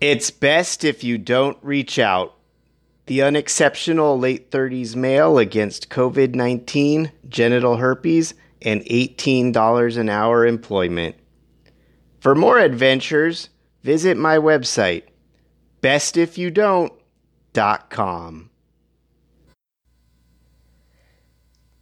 It's 0.00 0.30
best 0.30 0.82
if 0.82 1.04
you 1.04 1.18
don't 1.18 1.58
reach 1.60 1.98
out. 1.98 2.34
The 3.04 3.20
unexceptional 3.20 4.18
late 4.18 4.50
30s 4.50 4.96
male 4.96 5.36
against 5.36 5.90
COVID 5.90 6.34
19, 6.34 7.12
genital 7.28 7.76
herpes, 7.76 8.32
and 8.62 8.80
$18 8.82 9.98
an 9.98 10.08
hour 10.08 10.46
employment. 10.46 11.16
For 12.18 12.34
more 12.34 12.58
adventures, 12.58 13.50
visit 13.82 14.16
my 14.16 14.38
website, 14.38 15.02
bestifyoudont.com. 15.82 18.50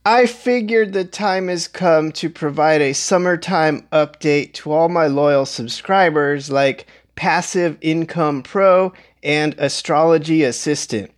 I 0.04 0.26
figured 0.26 0.92
the 0.92 1.04
time 1.04 1.48
has 1.48 1.66
come 1.68 2.12
to 2.12 2.30
provide 2.30 2.80
a 2.80 2.94
summertime 2.94 3.86
update 3.92 4.54
to 4.54 4.72
all 4.72 4.88
my 4.88 5.06
loyal 5.06 5.44
subscribers 5.44 6.50
like 6.50 6.86
Passive 7.18 7.76
Income 7.80 8.44
Pro, 8.44 8.92
and 9.24 9.56
Astrology 9.58 10.44
Assistant. 10.44 11.10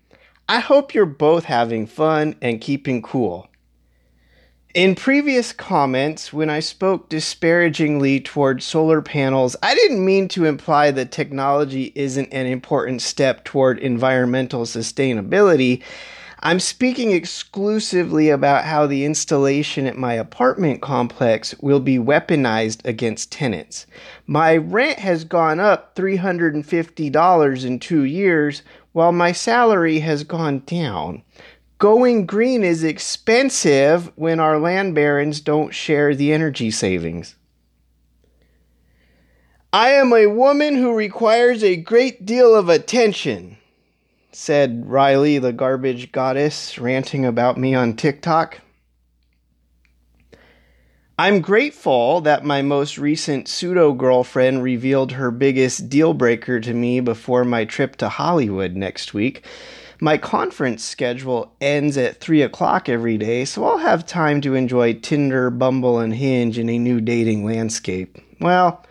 I 0.48 0.58
hope 0.58 0.94
you're 0.94 1.04
both 1.04 1.44
having 1.44 1.86
fun 1.86 2.36
and 2.40 2.58
keeping 2.58 3.02
cool. 3.02 3.50
In 4.72 4.94
previous 4.94 5.52
comments, 5.52 6.32
when 6.32 6.48
I 6.48 6.60
spoke 6.60 7.10
disparagingly 7.10 8.18
toward 8.18 8.62
solar 8.62 9.02
panels, 9.02 9.56
I 9.62 9.74
didn't 9.74 10.02
mean 10.02 10.28
to 10.28 10.46
imply 10.46 10.90
that 10.90 11.12
technology 11.12 11.92
isn't 11.94 12.32
an 12.32 12.46
important 12.46 13.02
step 13.02 13.44
toward 13.44 13.78
environmental 13.78 14.62
sustainability. 14.62 15.82
I'm 16.42 16.58
speaking 16.58 17.12
exclusively 17.12 18.30
about 18.30 18.64
how 18.64 18.86
the 18.86 19.04
installation 19.04 19.86
at 19.86 19.98
my 19.98 20.14
apartment 20.14 20.80
complex 20.80 21.54
will 21.60 21.80
be 21.80 21.98
weaponized 21.98 22.82
against 22.86 23.30
tenants. 23.30 23.86
My 24.26 24.56
rent 24.56 24.98
has 25.00 25.24
gone 25.24 25.60
up 25.60 25.94
$350 25.96 27.64
in 27.66 27.78
two 27.78 28.04
years, 28.04 28.62
while 28.92 29.12
my 29.12 29.32
salary 29.32 29.98
has 29.98 30.24
gone 30.24 30.60
down. 30.60 31.22
Going 31.76 32.24
green 32.24 32.64
is 32.64 32.84
expensive 32.84 34.10
when 34.16 34.40
our 34.40 34.58
land 34.58 34.94
barons 34.94 35.42
don't 35.42 35.74
share 35.74 36.14
the 36.14 36.32
energy 36.32 36.70
savings. 36.70 37.36
I 39.74 39.90
am 39.90 40.14
a 40.14 40.26
woman 40.26 40.76
who 40.76 40.94
requires 40.94 41.62
a 41.62 41.76
great 41.76 42.24
deal 42.24 42.54
of 42.54 42.70
attention 42.70 43.58
said 44.32 44.84
Riley, 44.86 45.38
the 45.38 45.52
garbage 45.52 46.12
goddess, 46.12 46.78
ranting 46.78 47.24
about 47.24 47.58
me 47.58 47.74
on 47.74 47.96
TikTok. 47.96 48.60
I'm 51.18 51.42
grateful 51.42 52.22
that 52.22 52.46
my 52.46 52.62
most 52.62 52.96
recent 52.96 53.46
pseudo 53.46 53.92
girlfriend 53.92 54.62
revealed 54.62 55.12
her 55.12 55.30
biggest 55.30 55.90
deal 55.90 56.14
breaker 56.14 56.60
to 56.60 56.72
me 56.72 57.00
before 57.00 57.44
my 57.44 57.66
trip 57.66 57.96
to 57.96 58.08
Hollywood 58.08 58.74
next 58.74 59.12
week. 59.12 59.44
My 60.00 60.16
conference 60.16 60.82
schedule 60.82 61.54
ends 61.60 61.98
at 61.98 62.20
3 62.20 62.40
o'clock 62.40 62.88
every 62.88 63.18
day, 63.18 63.44
so 63.44 63.64
I'll 63.64 63.76
have 63.76 64.06
time 64.06 64.40
to 64.40 64.54
enjoy 64.54 64.94
Tinder, 64.94 65.50
Bumble, 65.50 65.98
and 65.98 66.14
Hinge 66.14 66.58
in 66.58 66.70
a 66.70 66.78
new 66.78 67.02
dating 67.02 67.44
landscape. 67.44 68.16
Well, 68.40 68.82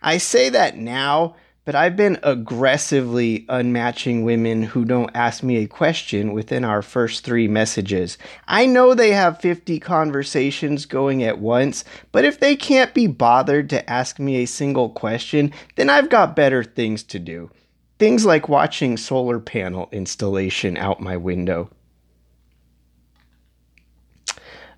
I 0.00 0.16
say 0.16 0.48
that 0.48 0.78
now 0.78 1.36
but 1.66 1.74
I've 1.74 1.96
been 1.96 2.18
aggressively 2.22 3.44
unmatching 3.48 4.22
women 4.22 4.62
who 4.62 4.84
don't 4.84 5.10
ask 5.14 5.42
me 5.42 5.56
a 5.56 5.66
question 5.66 6.32
within 6.32 6.64
our 6.64 6.80
first 6.80 7.24
three 7.24 7.48
messages. 7.48 8.16
I 8.46 8.66
know 8.66 8.94
they 8.94 9.10
have 9.10 9.40
50 9.40 9.80
conversations 9.80 10.86
going 10.86 11.24
at 11.24 11.40
once, 11.40 11.84
but 12.12 12.24
if 12.24 12.38
they 12.38 12.54
can't 12.54 12.94
be 12.94 13.08
bothered 13.08 13.68
to 13.70 13.90
ask 13.90 14.20
me 14.20 14.36
a 14.36 14.46
single 14.46 14.90
question, 14.90 15.52
then 15.74 15.90
I've 15.90 16.08
got 16.08 16.36
better 16.36 16.62
things 16.62 17.02
to 17.02 17.18
do. 17.18 17.50
Things 17.98 18.24
like 18.24 18.48
watching 18.48 18.96
solar 18.96 19.40
panel 19.40 19.88
installation 19.90 20.76
out 20.76 21.00
my 21.00 21.16
window. 21.16 21.68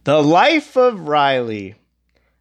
The 0.04 0.22
Life 0.22 0.74
of 0.74 1.06
Riley. 1.06 1.74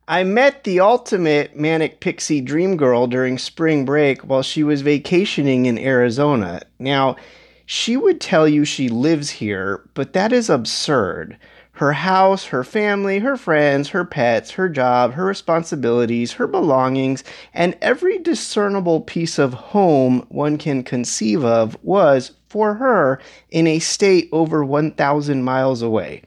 I 0.10 0.24
met 0.24 0.64
the 0.64 0.80
ultimate 0.80 1.58
manic 1.58 2.00
pixie 2.00 2.40
dream 2.40 2.78
girl 2.78 3.08
during 3.08 3.38
spring 3.38 3.84
break 3.84 4.22
while 4.22 4.42
she 4.42 4.64
was 4.64 4.82
vacationing 4.82 5.66
in 5.66 5.78
Arizona. 5.78 6.62
Now, 6.80 7.18
she 7.66 7.98
would 7.98 8.22
tell 8.22 8.48
you 8.48 8.64
she 8.64 8.88
lives 8.88 9.30
here, 9.30 9.84
but 9.96 10.14
that 10.14 10.32
is 10.32 10.50
absurd. 10.50 11.38
Her 11.74 11.92
house, 11.92 12.46
her 12.46 12.64
family, 12.64 13.20
her 13.20 13.36
friends, 13.36 13.90
her 13.90 14.06
pets, 14.06 14.52
her 14.52 14.70
job, 14.70 15.12
her 15.16 15.26
responsibilities, 15.26 16.32
her 16.34 16.48
belongings, 16.48 17.26
and 17.54 17.78
every 17.82 18.18
discernible 18.18 19.02
piece 19.02 19.38
of 19.38 19.54
home 19.54 20.26
one 20.30 20.58
can 20.58 20.84
conceive 20.84 21.44
of 21.44 21.78
was, 21.84 22.32
for 22.48 22.76
her, 22.76 23.20
in 23.52 23.68
a 23.68 23.80
state 23.80 24.30
over 24.32 24.64
1,000 24.64 25.44
miles 25.44 25.82
away. 25.82 26.22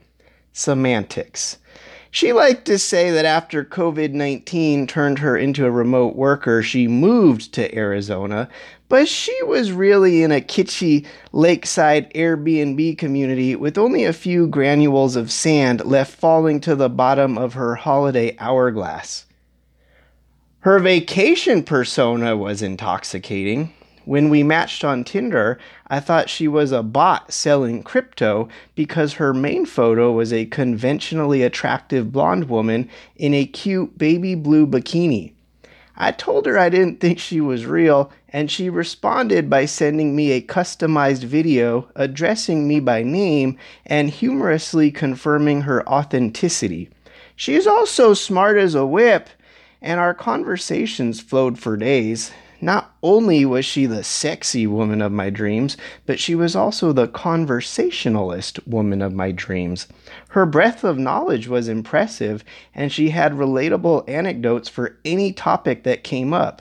Semantics. 0.52 1.56
She 2.12 2.32
liked 2.32 2.64
to 2.64 2.78
say 2.78 3.12
that 3.12 3.24
after 3.24 3.64
COVID 3.64 4.12
19 4.12 4.88
turned 4.88 5.20
her 5.20 5.36
into 5.36 5.64
a 5.64 5.70
remote 5.70 6.16
worker, 6.16 6.60
she 6.60 6.88
moved 6.88 7.52
to 7.54 7.72
Arizona, 7.74 8.48
but 8.88 9.06
she 9.06 9.36
was 9.44 9.70
really 9.70 10.24
in 10.24 10.32
a 10.32 10.40
kitschy 10.40 11.06
lakeside 11.32 12.12
Airbnb 12.14 12.98
community 12.98 13.54
with 13.54 13.78
only 13.78 14.04
a 14.04 14.12
few 14.12 14.48
granules 14.48 15.14
of 15.14 15.30
sand 15.30 15.84
left 15.84 16.12
falling 16.18 16.58
to 16.60 16.74
the 16.74 16.88
bottom 16.88 17.38
of 17.38 17.54
her 17.54 17.76
holiday 17.76 18.36
hourglass. 18.40 19.26
Her 20.60 20.80
vacation 20.80 21.62
persona 21.62 22.36
was 22.36 22.60
intoxicating. 22.60 23.72
When 24.04 24.30
we 24.30 24.42
matched 24.42 24.84
on 24.84 25.04
Tinder, 25.04 25.58
I 25.88 26.00
thought 26.00 26.30
she 26.30 26.48
was 26.48 26.72
a 26.72 26.82
bot 26.82 27.32
selling 27.32 27.82
crypto 27.82 28.48
because 28.74 29.14
her 29.14 29.34
main 29.34 29.66
photo 29.66 30.10
was 30.12 30.32
a 30.32 30.46
conventionally 30.46 31.42
attractive 31.42 32.10
blonde 32.10 32.48
woman 32.48 32.88
in 33.16 33.34
a 33.34 33.44
cute 33.44 33.98
baby 33.98 34.34
blue 34.34 34.66
bikini. 34.66 35.32
I 35.96 36.12
told 36.12 36.46
her 36.46 36.58
I 36.58 36.70
didn't 36.70 37.00
think 37.00 37.18
she 37.18 37.42
was 37.42 37.66
real, 37.66 38.10
and 38.30 38.50
she 38.50 38.70
responded 38.70 39.50
by 39.50 39.66
sending 39.66 40.16
me 40.16 40.32
a 40.32 40.40
customized 40.40 41.24
video 41.24 41.90
addressing 41.94 42.66
me 42.66 42.80
by 42.80 43.02
name 43.02 43.58
and 43.84 44.08
humorously 44.08 44.90
confirming 44.90 45.62
her 45.62 45.86
authenticity. 45.86 46.88
She 47.36 47.54
is 47.54 47.66
also 47.66 48.14
smart 48.14 48.56
as 48.56 48.74
a 48.74 48.86
whip, 48.86 49.28
and 49.82 50.00
our 50.00 50.14
conversations 50.14 51.20
flowed 51.20 51.58
for 51.58 51.76
days. 51.76 52.32
Not 52.62 52.94
only 53.02 53.44
was 53.46 53.64
she 53.64 53.86
the 53.86 54.04
sexy 54.04 54.66
woman 54.66 55.00
of 55.00 55.12
my 55.12 55.30
dreams, 55.30 55.76
but 56.04 56.20
she 56.20 56.34
was 56.34 56.54
also 56.54 56.92
the 56.92 57.08
conversationalist 57.08 58.66
woman 58.66 59.00
of 59.00 59.14
my 59.14 59.32
dreams. 59.32 59.88
Her 60.30 60.44
breadth 60.44 60.84
of 60.84 60.98
knowledge 60.98 61.48
was 61.48 61.68
impressive, 61.68 62.44
and 62.74 62.92
she 62.92 63.10
had 63.10 63.32
relatable 63.32 64.08
anecdotes 64.08 64.68
for 64.68 64.98
any 65.04 65.32
topic 65.32 65.84
that 65.84 66.04
came 66.04 66.34
up. 66.34 66.60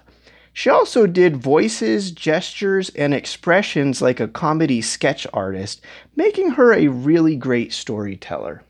She 0.54 0.70
also 0.70 1.06
did 1.06 1.38
voices, 1.38 2.12
gestures, 2.12 2.90
and 2.90 3.14
expressions 3.14 4.02
like 4.02 4.20
a 4.20 4.28
comedy 4.28 4.82
sketch 4.82 5.28
artist, 5.34 5.82
making 6.16 6.52
her 6.52 6.74
a 6.74 6.88
really 6.88 7.36
great 7.36 7.72
storyteller. 7.72 8.64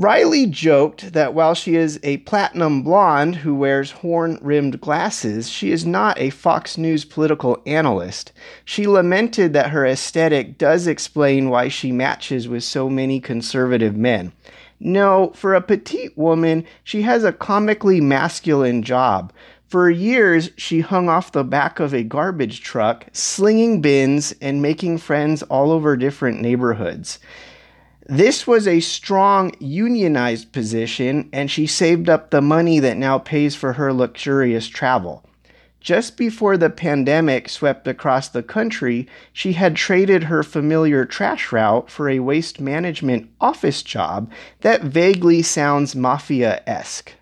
Riley 0.00 0.46
joked 0.46 1.12
that 1.12 1.34
while 1.34 1.52
she 1.52 1.76
is 1.76 2.00
a 2.02 2.16
platinum 2.18 2.80
blonde 2.80 3.36
who 3.36 3.54
wears 3.54 3.90
horn 3.90 4.38
rimmed 4.40 4.80
glasses, 4.80 5.50
she 5.50 5.72
is 5.72 5.84
not 5.84 6.18
a 6.18 6.30
Fox 6.30 6.78
News 6.78 7.04
political 7.04 7.60
analyst. 7.66 8.32
She 8.64 8.86
lamented 8.86 9.52
that 9.52 9.72
her 9.72 9.84
aesthetic 9.84 10.56
does 10.56 10.86
explain 10.86 11.50
why 11.50 11.68
she 11.68 11.92
matches 11.92 12.48
with 12.48 12.64
so 12.64 12.88
many 12.88 13.20
conservative 13.20 13.94
men. 13.94 14.32
No, 14.80 15.32
for 15.34 15.54
a 15.54 15.60
petite 15.60 16.16
woman, 16.16 16.64
she 16.82 17.02
has 17.02 17.22
a 17.22 17.30
comically 17.30 18.00
masculine 18.00 18.82
job. 18.82 19.34
For 19.68 19.90
years, 19.90 20.48
she 20.56 20.80
hung 20.80 21.10
off 21.10 21.30
the 21.30 21.44
back 21.44 21.78
of 21.78 21.92
a 21.92 22.04
garbage 22.04 22.62
truck, 22.62 23.04
slinging 23.12 23.82
bins 23.82 24.34
and 24.40 24.62
making 24.62 24.96
friends 24.96 25.42
all 25.42 25.70
over 25.70 25.94
different 25.94 26.40
neighborhoods. 26.40 27.18
This 28.10 28.44
was 28.44 28.66
a 28.66 28.80
strong 28.80 29.52
unionized 29.60 30.50
position, 30.50 31.28
and 31.32 31.48
she 31.48 31.68
saved 31.68 32.08
up 32.08 32.30
the 32.30 32.42
money 32.42 32.80
that 32.80 32.96
now 32.96 33.18
pays 33.18 33.54
for 33.54 33.74
her 33.74 33.92
luxurious 33.92 34.66
travel. 34.66 35.24
Just 35.78 36.16
before 36.16 36.56
the 36.56 36.70
pandemic 36.70 37.48
swept 37.48 37.86
across 37.86 38.26
the 38.26 38.42
country, 38.42 39.06
she 39.32 39.52
had 39.52 39.76
traded 39.76 40.24
her 40.24 40.42
familiar 40.42 41.04
trash 41.04 41.52
route 41.52 41.88
for 41.88 42.08
a 42.08 42.18
waste 42.18 42.60
management 42.60 43.30
office 43.40 43.80
job 43.80 44.28
that 44.62 44.82
vaguely 44.82 45.40
sounds 45.40 45.94
mafia 45.94 46.64
esque. 46.66 47.12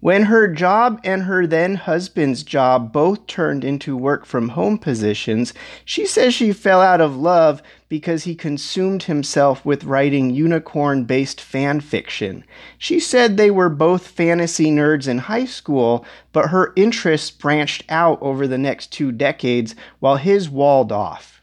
When 0.00 0.24
her 0.24 0.46
job 0.46 1.00
and 1.02 1.24
her 1.24 1.44
then 1.46 1.74
husband's 1.74 2.44
job 2.44 2.92
both 2.92 3.26
turned 3.26 3.64
into 3.64 3.96
work 3.96 4.26
from 4.26 4.50
home 4.50 4.78
positions, 4.78 5.52
she 5.84 6.06
says 6.06 6.34
she 6.34 6.52
fell 6.52 6.80
out 6.80 7.00
of 7.00 7.16
love 7.16 7.62
because 7.88 8.24
he 8.24 8.34
consumed 8.34 9.04
himself 9.04 9.64
with 9.64 9.84
writing 9.84 10.30
unicorn 10.30 11.04
based 11.04 11.40
fan 11.40 11.80
fiction. 11.80 12.44
She 12.76 13.00
said 13.00 13.36
they 13.36 13.50
were 13.50 13.68
both 13.68 14.06
fantasy 14.06 14.66
nerds 14.66 15.08
in 15.08 15.18
high 15.18 15.46
school, 15.46 16.04
but 16.32 16.48
her 16.48 16.72
interests 16.76 17.30
branched 17.30 17.84
out 17.88 18.20
over 18.20 18.46
the 18.46 18.58
next 18.58 18.92
two 18.92 19.10
decades 19.10 19.74
while 20.00 20.16
his 20.16 20.50
walled 20.50 20.92
off. 20.92 21.42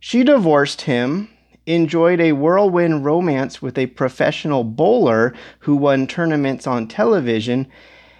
She 0.00 0.24
divorced 0.24 0.82
him, 0.82 1.28
enjoyed 1.66 2.20
a 2.20 2.32
whirlwind 2.32 3.04
romance 3.04 3.60
with 3.60 3.76
a 3.78 3.86
professional 3.86 4.64
bowler 4.64 5.34
who 5.60 5.76
won 5.76 6.06
tournaments 6.06 6.66
on 6.66 6.86
television, 6.86 7.66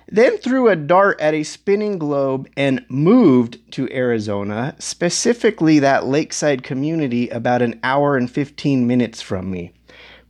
then 0.09 0.39
threw 0.39 0.69
a 0.69 0.77
dart 0.77 1.21
at 1.21 1.35
a 1.35 1.43
spinning 1.43 1.99
globe 1.99 2.49
and 2.57 2.85
moved 2.89 3.59
to 3.73 3.93
Arizona, 3.93 4.77
specifically 4.79 5.79
that 5.81 6.07
lakeside 6.07 6.63
community 6.63 7.29
about 7.31 7.63
an 7.63 7.81
hour 7.83 8.17
and 8.17 8.31
15 8.31 8.87
minutes 8.87 9.21
from 9.21 9.51
me. 9.51 9.73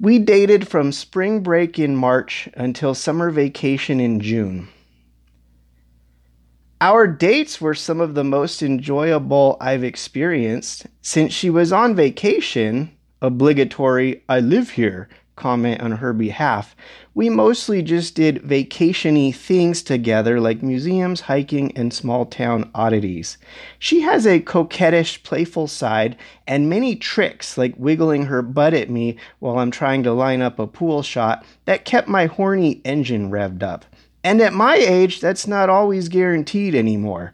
We 0.01 0.19
dated 0.19 0.69
from 0.69 0.93
spring 0.93 1.43
break 1.43 1.79
in 1.79 1.97
March 1.97 2.49
until 2.55 2.95
summer 2.95 3.31
vacation 3.31 4.01
in 4.01 4.21
June. 4.21 4.69
Our 6.81 7.07
dates 7.07 7.61
were 7.61 7.75
some 7.75 8.01
of 8.01 8.15
the 8.15 8.25
most 8.25 8.63
enjoyable 8.63 9.57
I've 9.61 9.85
experienced. 9.85 10.87
Since 11.01 11.33
she 11.33 11.49
was 11.49 11.73
on 11.73 11.95
vacation, 11.95 12.95
obligatory 13.23 14.23
I 14.29 14.41
live 14.41 14.71
here 14.71 15.09
comment 15.37 15.81
on 15.81 15.93
her 15.93 16.13
behalf. 16.13 16.75
We 17.15 17.29
mostly 17.29 17.83
just 17.83 18.15
did 18.15 18.43
vacationy 18.43 19.35
things 19.35 19.83
together 19.83 20.41
like 20.41 20.63
museums, 20.63 21.23
hiking, 21.23 21.77
and 21.77 21.93
small 21.93 22.27
town 22.27 22.71
oddities. 22.75 23.39
She 23.79 24.01
has 24.01 24.27
a 24.27 24.41
coquettish, 24.41 25.23
playful 25.23 25.69
side 25.69 26.17
and 26.47 26.69
many 26.69 26.97
tricks 26.97 27.57
like 27.57 27.75
wiggling 27.77 28.25
her 28.25 28.43
butt 28.43 28.75
at 28.75 28.91
me 28.91 29.17
while 29.39 29.59
I'm 29.59 29.71
trying 29.71 30.03
to 30.03 30.13
line 30.13 30.43
up 30.43 30.59
a 30.59 30.67
pool 30.67 31.03
shot 31.03 31.45
that 31.67 31.85
kept 31.85 32.09
my 32.09 32.27
horny 32.27 32.81
engine 32.85 33.31
revved 33.31 33.63
up. 33.63 33.85
And 34.25 34.41
at 34.41 34.53
my 34.53 34.75
age, 34.75 35.21
that's 35.21 35.47
not 35.47 35.71
always 35.71 36.09
guaranteed 36.09 36.75
anymore. 36.75 37.33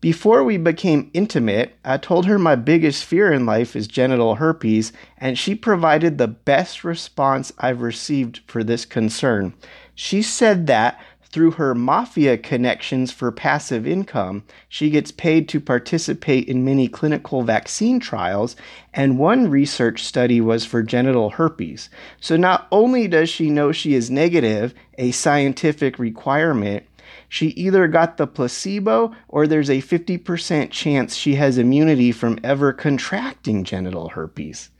Before 0.00 0.44
we 0.44 0.58
became 0.58 1.10
intimate, 1.12 1.76
I 1.84 1.96
told 1.96 2.26
her 2.26 2.38
my 2.38 2.54
biggest 2.54 3.04
fear 3.04 3.32
in 3.32 3.46
life 3.46 3.74
is 3.74 3.88
genital 3.88 4.36
herpes, 4.36 4.92
and 5.16 5.36
she 5.36 5.56
provided 5.56 6.18
the 6.18 6.28
best 6.28 6.84
response 6.84 7.52
I've 7.58 7.80
received 7.80 8.40
for 8.46 8.62
this 8.62 8.84
concern. 8.84 9.54
She 9.96 10.22
said 10.22 10.68
that 10.68 11.00
through 11.30 11.52
her 11.52 11.74
mafia 11.74 12.38
connections 12.38 13.12
for 13.12 13.30
passive 13.30 13.86
income, 13.86 14.44
she 14.68 14.90
gets 14.90 15.12
paid 15.12 15.48
to 15.48 15.60
participate 15.60 16.48
in 16.48 16.64
many 16.64 16.88
clinical 16.88 17.42
vaccine 17.42 18.00
trials, 18.00 18.56
and 18.94 19.18
one 19.18 19.50
research 19.50 20.04
study 20.04 20.40
was 20.40 20.64
for 20.64 20.82
genital 20.82 21.30
herpes. 21.30 21.90
So 22.20 22.36
not 22.36 22.66
only 22.72 23.08
does 23.08 23.28
she 23.28 23.50
know 23.50 23.72
she 23.72 23.94
is 23.94 24.10
negative, 24.10 24.74
a 24.96 25.10
scientific 25.10 25.98
requirement, 25.98 26.84
she 27.28 27.48
either 27.48 27.86
got 27.88 28.16
the 28.16 28.26
placebo 28.26 29.14
or 29.28 29.46
there's 29.46 29.70
a 29.70 29.82
50% 29.82 30.70
chance 30.70 31.14
she 31.14 31.34
has 31.34 31.58
immunity 31.58 32.10
from 32.10 32.38
ever 32.42 32.72
contracting 32.72 33.64
genital 33.64 34.08
herpes. 34.10 34.70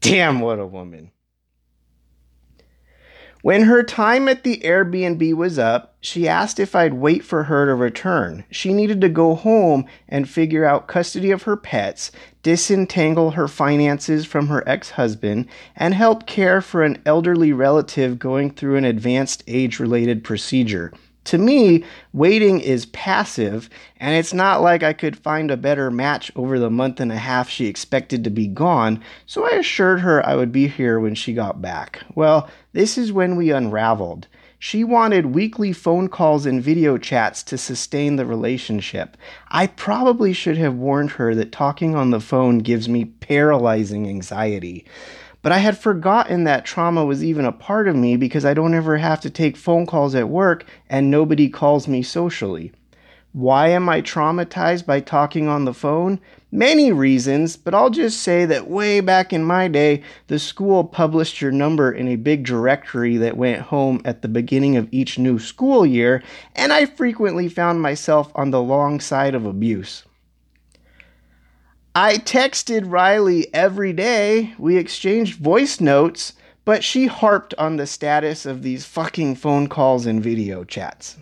Damn, 0.00 0.40
what 0.40 0.58
a 0.58 0.66
woman. 0.66 1.10
When 3.44 3.64
her 3.64 3.82
time 3.82 4.26
at 4.26 4.42
the 4.42 4.62
Airbnb 4.64 5.34
was 5.34 5.58
up, 5.58 5.96
she 6.00 6.26
asked 6.26 6.58
if 6.58 6.74
I'd 6.74 6.94
wait 6.94 7.22
for 7.22 7.42
her 7.42 7.66
to 7.66 7.74
return. 7.74 8.44
She 8.50 8.72
needed 8.72 9.02
to 9.02 9.10
go 9.10 9.34
home 9.34 9.84
and 10.08 10.26
figure 10.26 10.64
out 10.64 10.88
custody 10.88 11.30
of 11.30 11.42
her 11.42 11.54
pets, 11.54 12.10
disentangle 12.42 13.32
her 13.32 13.46
finances 13.46 14.24
from 14.24 14.46
her 14.46 14.66
ex 14.66 14.92
husband, 14.92 15.46
and 15.76 15.92
help 15.92 16.26
care 16.26 16.62
for 16.62 16.82
an 16.82 17.02
elderly 17.04 17.52
relative 17.52 18.18
going 18.18 18.50
through 18.50 18.76
an 18.76 18.86
advanced 18.86 19.44
age 19.46 19.78
related 19.78 20.24
procedure 20.24 20.90
to 21.24 21.38
me, 21.38 21.84
waiting 22.12 22.60
is 22.60 22.86
passive, 22.86 23.70
and 23.98 24.14
it's 24.14 24.34
not 24.34 24.62
like 24.62 24.82
I 24.82 24.92
could 24.92 25.16
find 25.16 25.50
a 25.50 25.56
better 25.56 25.90
match 25.90 26.30
over 26.36 26.58
the 26.58 26.70
month 26.70 27.00
and 27.00 27.10
a 27.10 27.16
half 27.16 27.48
she 27.48 27.66
expected 27.66 28.24
to 28.24 28.30
be 28.30 28.46
gone, 28.46 29.02
so 29.26 29.46
I 29.46 29.56
assured 29.56 30.00
her 30.00 30.24
I 30.26 30.36
would 30.36 30.52
be 30.52 30.68
here 30.68 31.00
when 31.00 31.14
she 31.14 31.32
got 31.32 31.62
back. 31.62 32.02
Well, 32.14 32.48
this 32.72 32.98
is 32.98 33.12
when 33.12 33.36
we 33.36 33.50
unraveled. 33.50 34.28
She 34.58 34.82
wanted 34.82 35.34
weekly 35.34 35.74
phone 35.74 36.08
calls 36.08 36.46
and 36.46 36.62
video 36.62 36.96
chats 36.96 37.42
to 37.42 37.58
sustain 37.58 38.16
the 38.16 38.24
relationship. 38.24 39.16
I 39.48 39.66
probably 39.66 40.32
should 40.32 40.56
have 40.56 40.74
warned 40.74 41.10
her 41.12 41.34
that 41.34 41.52
talking 41.52 41.94
on 41.94 42.10
the 42.10 42.20
phone 42.20 42.60
gives 42.60 42.88
me 42.88 43.04
paralyzing 43.04 44.08
anxiety. 44.08 44.86
But 45.44 45.52
I 45.52 45.58
had 45.58 45.76
forgotten 45.76 46.44
that 46.44 46.64
trauma 46.64 47.04
was 47.04 47.22
even 47.22 47.44
a 47.44 47.52
part 47.52 47.86
of 47.86 47.94
me 47.94 48.16
because 48.16 48.46
I 48.46 48.54
don't 48.54 48.72
ever 48.72 48.96
have 48.96 49.20
to 49.20 49.28
take 49.28 49.58
phone 49.58 49.84
calls 49.84 50.14
at 50.14 50.30
work 50.30 50.64
and 50.88 51.10
nobody 51.10 51.50
calls 51.50 51.86
me 51.86 52.02
socially. 52.02 52.72
Why 53.34 53.68
am 53.68 53.86
I 53.86 54.00
traumatized 54.00 54.86
by 54.86 55.00
talking 55.00 55.46
on 55.46 55.66
the 55.66 55.74
phone? 55.74 56.18
Many 56.50 56.92
reasons, 56.92 57.58
but 57.58 57.74
I'll 57.74 57.90
just 57.90 58.22
say 58.22 58.46
that 58.46 58.70
way 58.70 59.00
back 59.00 59.34
in 59.34 59.44
my 59.44 59.68
day, 59.68 60.02
the 60.28 60.38
school 60.38 60.82
published 60.82 61.42
your 61.42 61.52
number 61.52 61.92
in 61.92 62.08
a 62.08 62.16
big 62.16 62.46
directory 62.46 63.18
that 63.18 63.36
went 63.36 63.60
home 63.60 64.00
at 64.06 64.22
the 64.22 64.28
beginning 64.28 64.78
of 64.78 64.88
each 64.92 65.18
new 65.18 65.38
school 65.38 65.84
year, 65.84 66.22
and 66.56 66.72
I 66.72 66.86
frequently 66.86 67.50
found 67.50 67.82
myself 67.82 68.32
on 68.34 68.50
the 68.50 68.62
long 68.62 68.98
side 68.98 69.34
of 69.34 69.44
abuse. 69.44 70.04
I 71.96 72.14
texted 72.16 72.90
Riley 72.90 73.54
every 73.54 73.92
day. 73.92 74.54
We 74.58 74.76
exchanged 74.76 75.38
voice 75.38 75.80
notes, 75.80 76.32
but 76.64 76.82
she 76.82 77.06
harped 77.06 77.54
on 77.56 77.76
the 77.76 77.86
status 77.86 78.44
of 78.44 78.62
these 78.62 78.84
fucking 78.84 79.36
phone 79.36 79.68
calls 79.68 80.04
and 80.04 80.20
video 80.20 80.64
chats. 80.64 81.16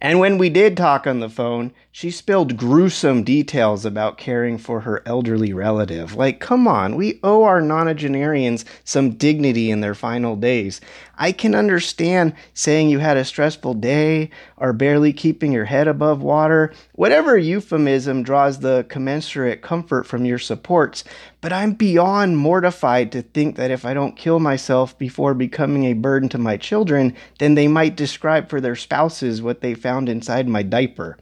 And 0.00 0.20
when 0.20 0.36
we 0.36 0.50
did 0.50 0.76
talk 0.76 1.06
on 1.06 1.20
the 1.20 1.28
phone, 1.30 1.72
she 1.90 2.10
spilled 2.10 2.58
gruesome 2.58 3.24
details 3.24 3.86
about 3.86 4.18
caring 4.18 4.58
for 4.58 4.80
her 4.80 5.02
elderly 5.06 5.54
relative. 5.54 6.14
Like, 6.14 6.38
come 6.38 6.68
on, 6.68 6.96
we 6.96 7.18
owe 7.22 7.44
our 7.44 7.62
nonagenarians 7.62 8.66
some 8.84 9.12
dignity 9.12 9.70
in 9.70 9.80
their 9.80 9.94
final 9.94 10.36
days. 10.36 10.82
I 11.16 11.32
can 11.32 11.54
understand 11.54 12.34
saying 12.52 12.90
you 12.90 12.98
had 12.98 13.16
a 13.16 13.24
stressful 13.24 13.72
day 13.74 14.28
or 14.58 14.74
barely 14.74 15.14
keeping 15.14 15.50
your 15.50 15.64
head 15.64 15.88
above 15.88 16.20
water, 16.20 16.74
whatever 16.92 17.38
euphemism 17.38 18.22
draws 18.22 18.58
the 18.58 18.84
commensurate 18.90 19.62
comfort 19.62 20.06
from 20.06 20.26
your 20.26 20.38
supports, 20.38 21.04
but 21.40 21.52
I'm 21.52 21.72
beyond 21.72 22.38
mortified 22.38 23.12
to 23.12 23.22
think 23.22 23.56
that 23.56 23.70
if 23.70 23.84
I 23.84 23.94
don't 23.94 24.16
kill 24.16 24.40
myself 24.40 24.98
before 24.98 25.34
becoming 25.34 25.84
a 25.84 25.92
burden 25.92 26.28
to 26.30 26.38
my 26.38 26.56
children, 26.56 27.14
then 27.38 27.54
they 27.54 27.68
might 27.68 27.96
describe 27.96 28.48
for 28.48 28.60
their 28.60 28.76
spouses 28.76 29.42
what 29.42 29.60
they 29.60 29.74
found 29.74 30.08
inside 30.08 30.48
my 30.48 30.62
diaper. 30.62 31.18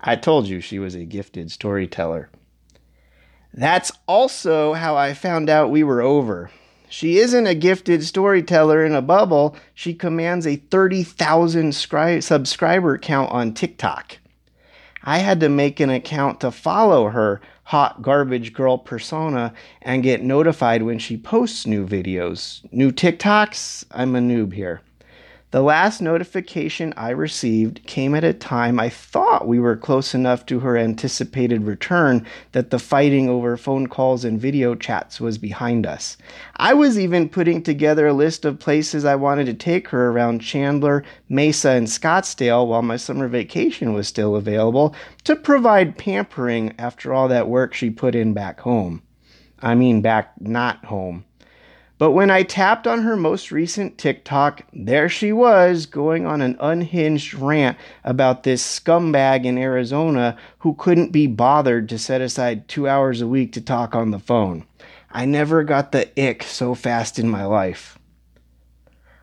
I 0.00 0.16
told 0.16 0.46
you 0.46 0.60
she 0.60 0.78
was 0.78 0.94
a 0.94 1.04
gifted 1.04 1.50
storyteller. 1.50 2.30
That's 3.52 3.90
also 4.06 4.74
how 4.74 4.96
I 4.96 5.14
found 5.14 5.50
out 5.50 5.70
we 5.70 5.82
were 5.82 6.02
over. 6.02 6.50
She 6.88 7.18
isn't 7.18 7.46
a 7.46 7.54
gifted 7.54 8.04
storyteller 8.04 8.84
in 8.84 8.94
a 8.94 9.02
bubble. 9.02 9.56
She 9.74 9.92
commands 9.92 10.46
a 10.46 10.56
30,000 10.56 11.72
scri- 11.72 12.22
subscriber 12.22 12.96
count 12.98 13.30
on 13.30 13.52
TikTok. 13.52 14.18
I 15.02 15.18
had 15.18 15.40
to 15.40 15.48
make 15.48 15.80
an 15.80 15.90
account 15.90 16.40
to 16.40 16.50
follow 16.50 17.08
her 17.08 17.40
hot 17.68 18.00
garbage 18.00 18.54
girl 18.54 18.78
persona 18.78 19.52
and 19.82 20.02
get 20.02 20.22
notified 20.22 20.82
when 20.82 20.98
she 20.98 21.18
posts 21.18 21.66
new 21.66 21.86
videos. 21.86 22.64
New 22.72 22.90
TikToks? 22.90 23.84
I'm 23.90 24.16
a 24.16 24.20
noob 24.20 24.54
here. 24.54 24.80
The 25.50 25.62
last 25.62 26.02
notification 26.02 26.92
I 26.94 27.08
received 27.08 27.86
came 27.86 28.14
at 28.14 28.22
a 28.22 28.34
time 28.34 28.78
I 28.78 28.90
thought 28.90 29.48
we 29.48 29.58
were 29.58 29.76
close 29.76 30.14
enough 30.14 30.44
to 30.44 30.60
her 30.60 30.76
anticipated 30.76 31.62
return 31.62 32.26
that 32.52 32.68
the 32.68 32.78
fighting 32.78 33.30
over 33.30 33.56
phone 33.56 33.86
calls 33.86 34.26
and 34.26 34.38
video 34.38 34.74
chats 34.74 35.22
was 35.22 35.38
behind 35.38 35.86
us. 35.86 36.18
I 36.58 36.74
was 36.74 36.98
even 36.98 37.30
putting 37.30 37.62
together 37.62 38.06
a 38.06 38.12
list 38.12 38.44
of 38.44 38.58
places 38.58 39.06
I 39.06 39.14
wanted 39.14 39.46
to 39.46 39.54
take 39.54 39.88
her 39.88 40.10
around 40.10 40.40
Chandler, 40.40 41.02
Mesa, 41.30 41.70
and 41.70 41.86
Scottsdale 41.86 42.66
while 42.66 42.82
my 42.82 42.98
summer 42.98 43.26
vacation 43.26 43.94
was 43.94 44.06
still 44.06 44.36
available 44.36 44.94
to 45.24 45.34
provide 45.34 45.96
pampering 45.96 46.74
after 46.78 47.14
all 47.14 47.26
that 47.28 47.48
work 47.48 47.72
she 47.72 47.88
put 47.88 48.14
in 48.14 48.34
back 48.34 48.60
home. 48.60 49.02
I 49.60 49.74
mean, 49.74 50.02
back 50.02 50.38
not 50.42 50.84
home. 50.84 51.24
But 51.98 52.12
when 52.12 52.30
I 52.30 52.44
tapped 52.44 52.86
on 52.86 53.02
her 53.02 53.16
most 53.16 53.50
recent 53.50 53.98
TikTok, 53.98 54.62
there 54.72 55.08
she 55.08 55.32
was 55.32 55.84
going 55.84 56.26
on 56.26 56.40
an 56.40 56.56
unhinged 56.60 57.34
rant 57.34 57.76
about 58.04 58.44
this 58.44 58.62
scumbag 58.62 59.44
in 59.44 59.58
Arizona 59.58 60.36
who 60.60 60.74
couldn't 60.74 61.10
be 61.10 61.26
bothered 61.26 61.88
to 61.88 61.98
set 61.98 62.20
aside 62.20 62.68
two 62.68 62.88
hours 62.88 63.20
a 63.20 63.26
week 63.26 63.52
to 63.52 63.60
talk 63.60 63.96
on 63.96 64.12
the 64.12 64.20
phone. 64.20 64.64
I 65.10 65.24
never 65.24 65.64
got 65.64 65.90
the 65.90 66.08
ick 66.20 66.44
so 66.44 66.76
fast 66.76 67.18
in 67.18 67.28
my 67.28 67.44
life. 67.44 67.98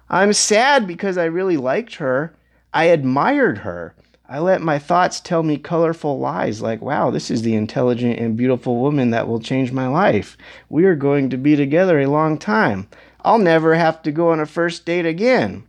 I'm 0.10 0.34
sad 0.34 0.86
because 0.86 1.18
I 1.18 1.26
really 1.26 1.58
liked 1.58 1.96
her. 1.96 2.36
I 2.74 2.86
admired 2.86 3.60
her. 3.60 3.96
I 4.28 4.40
let 4.40 4.62
my 4.62 4.80
thoughts 4.80 5.20
tell 5.20 5.44
me 5.44 5.58
colorful 5.58 6.18
lies 6.18 6.60
like, 6.60 6.82
wow, 6.82 7.12
this 7.12 7.30
is 7.30 7.44
the 7.44 7.54
intelligent 7.54 8.18
and 8.18 8.36
beautiful 8.36 8.78
woman 8.78 9.12
that 9.12 9.28
will 9.28 9.40
change 9.40 9.72
my 9.72 9.88
life. 9.88 10.36
We 10.68 10.86
are 10.86 10.96
going 10.96 11.30
to 11.30 11.38
be 11.38 11.56
together 11.56 12.00
a 12.00 12.08
long 12.08 12.40
time. 12.40 12.88
I'll 13.22 13.38
never 13.38 13.76
have 13.76 14.02
to 14.02 14.12
go 14.12 14.32
on 14.32 14.40
a 14.40 14.48
first 14.48 14.84
date 14.84 15.06
again. 15.06 15.66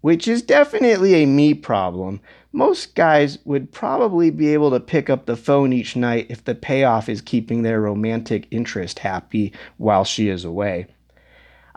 Which 0.00 0.26
is 0.26 0.40
definitely 0.40 1.14
a 1.14 1.26
me 1.26 1.52
problem. 1.52 2.20
Most 2.52 2.94
guys 2.94 3.38
would 3.44 3.70
probably 3.70 4.30
be 4.30 4.54
able 4.54 4.70
to 4.70 4.80
pick 4.80 5.10
up 5.10 5.26
the 5.26 5.36
phone 5.36 5.74
each 5.74 5.94
night 5.94 6.26
if 6.30 6.42
the 6.42 6.54
payoff 6.54 7.06
is 7.06 7.20
keeping 7.20 7.62
their 7.62 7.82
romantic 7.82 8.46
interest 8.50 9.00
happy 9.00 9.52
while 9.76 10.04
she 10.04 10.30
is 10.30 10.42
away. 10.42 10.86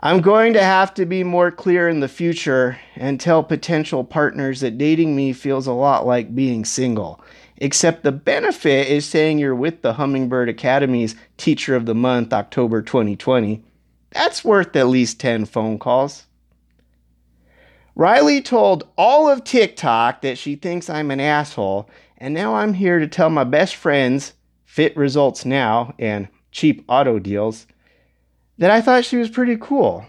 I'm 0.04 0.20
going 0.20 0.52
to 0.52 0.62
have 0.62 0.92
to 0.94 1.06
be 1.06 1.24
more 1.24 1.50
clear 1.50 1.88
in 1.88 2.00
the 2.00 2.08
future 2.08 2.78
and 2.94 3.18
tell 3.18 3.42
potential 3.42 4.04
partners 4.04 4.60
that 4.60 4.76
dating 4.76 5.16
me 5.16 5.32
feels 5.32 5.66
a 5.66 5.72
lot 5.72 6.06
like 6.06 6.34
being 6.34 6.66
single. 6.66 7.24
Except 7.56 8.02
the 8.02 8.12
benefit 8.12 8.88
is 8.88 9.06
saying 9.06 9.38
you're 9.38 9.54
with 9.54 9.80
the 9.80 9.94
Hummingbird 9.94 10.50
Academy's 10.50 11.16
Teacher 11.38 11.74
of 11.74 11.86
the 11.86 11.94
Month, 11.94 12.34
October 12.34 12.82
2020. 12.82 13.64
That's 14.10 14.44
worth 14.44 14.76
at 14.76 14.88
least 14.88 15.20
10 15.20 15.46
phone 15.46 15.78
calls. 15.78 16.26
Riley 17.94 18.42
told 18.42 18.86
all 18.98 19.30
of 19.30 19.42
TikTok 19.42 20.20
that 20.20 20.36
she 20.36 20.54
thinks 20.54 20.90
I'm 20.90 21.10
an 21.12 21.20
asshole, 21.20 21.88
and 22.18 22.34
now 22.34 22.56
I'm 22.56 22.74
here 22.74 22.98
to 22.98 23.08
tell 23.08 23.30
my 23.30 23.44
best 23.44 23.74
friends, 23.74 24.34
Fit 24.66 24.94
Results 24.98 25.46
Now 25.46 25.94
and 25.98 26.28
Cheap 26.52 26.84
Auto 26.88 27.18
Deals, 27.18 27.66
that 28.58 28.70
I 28.70 28.80
thought 28.80 29.04
she 29.04 29.16
was 29.16 29.30
pretty 29.30 29.56
cool. 29.56 30.06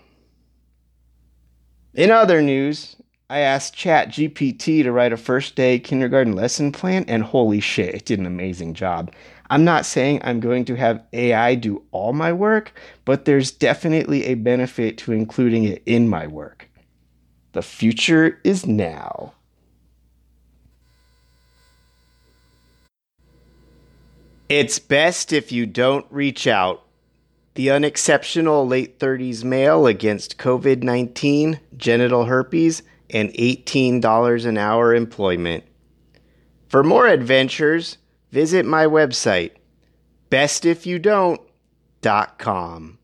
In 1.94 2.12
other 2.12 2.42
news, 2.42 2.96
I 3.30 3.40
asked 3.40 3.76
ChatGPT 3.76 4.84
to 4.84 4.92
write 4.92 5.14
a 5.14 5.18
first 5.18 5.56
day 5.56 5.80
kindergarten 5.80 6.34
lesson 6.34 6.72
plan, 6.72 7.06
and 7.08 7.24
holy 7.24 7.60
shit, 7.60 7.96
it 7.96 8.06
did 8.06 8.20
an 8.20 8.26
amazing 8.26 8.74
job. 8.74 9.12
I'm 9.50 9.64
not 9.64 9.86
saying 9.86 10.22
I'm 10.24 10.40
going 10.40 10.66
to 10.66 10.76
have 10.76 11.04
AI 11.14 11.56
do 11.56 11.84
all 11.92 12.14
my 12.14 12.34
work, 12.34 12.74
but 13.04 13.26
there's 13.26 13.52
definitely 13.52 14.26
a 14.26 14.36
benefit 14.36 14.98
to 15.00 15.12
including 15.12 15.64
it 15.64 15.82
in 15.86 16.08
my 16.08 16.28
work. 16.28 16.70
The 17.54 17.62
future 17.62 18.40
is 18.44 18.66
now. 18.66 19.34
It's 24.50 24.78
best 24.78 25.34
if 25.34 25.52
you 25.52 25.66
don't 25.66 26.06
reach 26.12 26.46
out 26.46 26.85
the 27.56 27.72
unexceptional 27.72 28.68
late 28.68 29.00
30s 29.00 29.44
male 29.44 29.88
against 29.88 30.38
COVID 30.38 30.84
19, 30.84 31.60
genital 31.76 32.26
herpes, 32.26 32.84
and 33.10 33.34
$18 33.34 34.46
an 34.46 34.58
hour 34.58 34.94
employment. 34.94 35.64
For 36.68 36.84
more 36.84 37.08
adventures, 37.08 37.98
visit 38.32 38.66
my 38.66 38.86
website, 38.86 39.54
bestifyoudont.com. 40.30 43.00